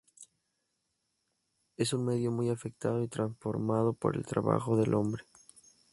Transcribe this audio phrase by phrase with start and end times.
[1.77, 5.23] Es un medio muy afectado y transformado por el trabajo del hombre.